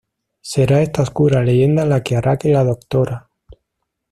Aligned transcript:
Será 0.41 0.81
esta 0.81 1.03
oscura 1.03 1.43
leyenda 1.43 1.85
la 1.85 2.01
que 2.01 2.15
hará 2.15 2.35
que 2.39 2.49
la 2.49 2.63
Dra. 2.63 3.29